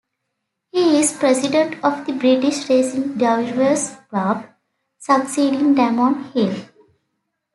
[0.71, 4.43] He is president of the British Racing Drivers Club,
[4.97, 6.55] succeeding Damon Hill.